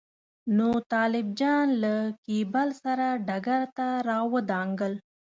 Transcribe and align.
نو 0.57 0.69
طالب 0.91 1.27
جان 1.39 1.67
له 1.83 1.93
کېبل 2.25 2.69
سره 2.83 3.07
ډګر 3.27 3.61
ته 3.77 3.87
راودانګل. 4.07 4.93